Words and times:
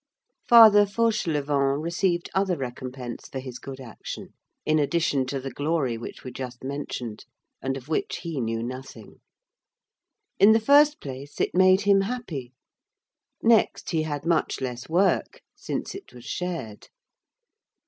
Father 0.49 0.87
Fauchelevent 0.87 1.79
received 1.79 2.31
other 2.33 2.57
recompense 2.57 3.27
for 3.27 3.37
his 3.37 3.59
good 3.59 3.79
action, 3.79 4.33
in 4.65 4.79
addition 4.79 5.27
to 5.27 5.39
the 5.39 5.51
glory 5.51 5.95
which 5.95 6.23
we 6.23 6.31
just 6.31 6.63
mentioned, 6.63 7.23
and 7.61 7.77
of 7.77 7.87
which 7.87 8.17
he 8.23 8.41
knew 8.41 8.63
nothing; 8.63 9.21
in 10.39 10.53
the 10.53 10.59
first 10.59 10.99
place 11.01 11.39
it 11.39 11.53
made 11.53 11.81
him 11.81 12.01
happy; 12.01 12.51
next, 13.43 13.91
he 13.91 14.01
had 14.01 14.25
much 14.25 14.59
less 14.59 14.89
work, 14.89 15.41
since 15.55 15.93
it 15.93 16.11
was 16.11 16.25
shared. 16.25 16.87